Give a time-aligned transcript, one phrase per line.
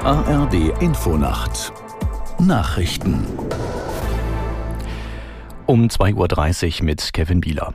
[0.00, 1.72] ARD Infonacht
[2.38, 3.26] Nachrichten
[5.66, 7.74] um 2.30 Uhr mit Kevin Bieler.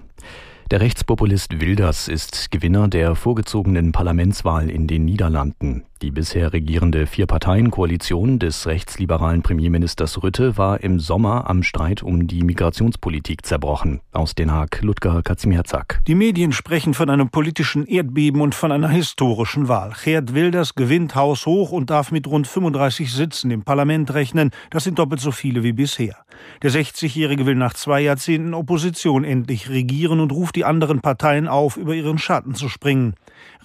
[0.71, 5.83] Der Rechtspopulist Wilders ist Gewinner der vorgezogenen Parlamentswahl in den Niederlanden.
[6.03, 12.43] Die bisher regierende Vier-Parteien-Koalition des rechtsliberalen Premierministers Rütte war im Sommer am Streit um die
[12.43, 14.01] Migrationspolitik zerbrochen.
[14.11, 16.01] Aus Den Haag, Ludger Kaczmiaczak.
[16.05, 19.93] Die Medien sprechen von einem politischen Erdbeben und von einer historischen Wahl.
[20.03, 24.51] Gerd Wilders gewinnt haushoch und darf mit rund 35 Sitzen im Parlament rechnen.
[24.69, 26.15] Das sind doppelt so viele wie bisher.
[26.61, 31.75] Der 60-Jährige will nach zwei Jahrzehnten Opposition endlich regieren und ruft die anderen Parteien auf,
[31.75, 33.15] über ihren Schatten zu springen.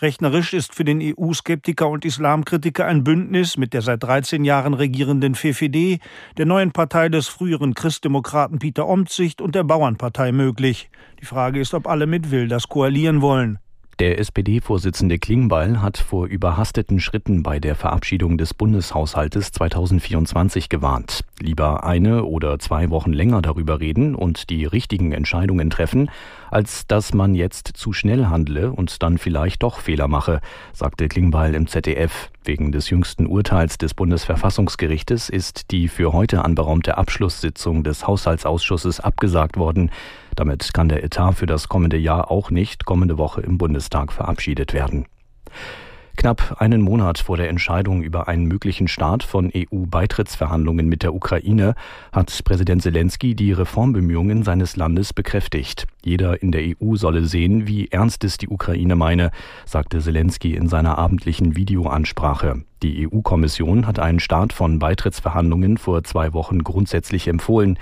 [0.00, 5.34] Rechnerisch ist für den EU-Skeptiker und Islamkritiker ein Bündnis mit der seit 13 Jahren regierenden
[5.34, 5.98] FFD,
[6.38, 10.88] der neuen Partei des früheren Christdemokraten Peter Omtzigt und der Bauernpartei möglich.
[11.20, 13.58] Die Frage ist, ob alle mit Wilders koalieren wollen.
[13.98, 21.24] Der SPD-Vorsitzende Klingbeil hat vor überhasteten Schritten bei der Verabschiedung des Bundeshaushaltes 2024 gewarnt.
[21.42, 26.08] Lieber eine oder zwei Wochen länger darüber reden und die richtigen Entscheidungen treffen,
[26.50, 30.40] als dass man jetzt zu schnell handle und dann vielleicht doch Fehler mache,
[30.72, 32.30] sagte Klingbeil im ZDF.
[32.44, 39.56] Wegen des jüngsten Urteils des Bundesverfassungsgerichtes ist die für heute anberaumte Abschlusssitzung des Haushaltsausschusses abgesagt
[39.56, 39.90] worden.
[40.36, 44.72] Damit kann der Etat für das kommende Jahr auch nicht kommende Woche im Bundestag verabschiedet
[44.72, 45.06] werden.
[46.16, 51.74] Knapp einen Monat vor der Entscheidung über einen möglichen Start von EU-Beitrittsverhandlungen mit der Ukraine
[52.12, 55.86] hat Präsident Zelensky die Reformbemühungen seines Landes bekräftigt.
[56.04, 59.30] Jeder in der EU solle sehen, wie ernst es die Ukraine meine,
[59.64, 62.62] sagte Zelensky in seiner abendlichen Videoansprache.
[62.82, 67.78] Die EU-Kommission hat einen Start von Beitrittsverhandlungen vor zwei Wochen grundsätzlich empfohlen.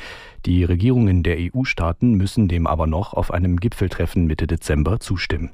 [0.46, 5.50] Die Regierungen der EU-Staaten müssen dem aber noch auf einem Gipfeltreffen Mitte Dezember zustimmen.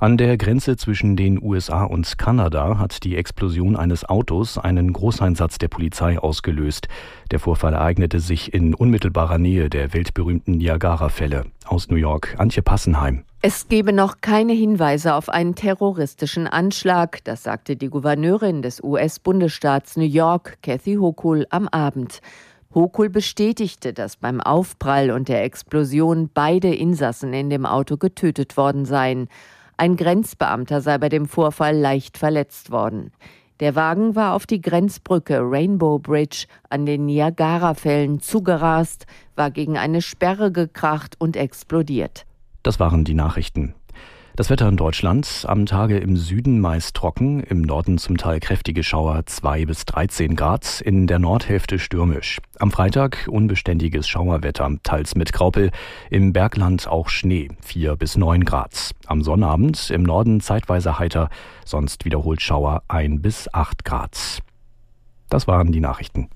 [0.00, 5.58] An der Grenze zwischen den USA und Kanada hat die Explosion eines Autos einen Großeinsatz
[5.58, 6.86] der Polizei ausgelöst.
[7.32, 11.46] Der Vorfall ereignete sich in unmittelbarer Nähe der weltberühmten Niagara-Fälle.
[11.66, 13.24] Aus New York, Antje Passenheim.
[13.42, 19.96] Es gebe noch keine Hinweise auf einen terroristischen Anschlag, das sagte die Gouverneurin des US-Bundesstaats
[19.96, 22.20] New York, Kathy Hochul, am Abend.
[22.72, 28.84] Hochul bestätigte, dass beim Aufprall und der Explosion beide Insassen in dem Auto getötet worden
[28.84, 29.28] seien.
[29.80, 33.12] Ein Grenzbeamter sei bei dem Vorfall leicht verletzt worden.
[33.60, 39.06] Der Wagen war auf die Grenzbrücke Rainbow Bridge an den Niagara-Fällen zugerast,
[39.36, 42.26] war gegen eine Sperre gekracht und explodiert.
[42.64, 43.74] Das waren die Nachrichten.
[44.38, 48.84] Das Wetter in Deutschland am Tage im Süden meist trocken, im Norden zum Teil kräftige
[48.84, 52.38] Schauer 2 bis 13 Grad, in der Nordhälfte stürmisch.
[52.60, 55.72] Am Freitag unbeständiges Schauerwetter, teils mit Graupel,
[56.08, 58.92] im Bergland auch Schnee 4 bis 9 Grad.
[59.06, 61.30] Am Sonnabend im Norden zeitweise heiter,
[61.64, 64.38] sonst wiederholt Schauer 1 bis 8 Grad.
[65.28, 66.28] Das waren die Nachrichten.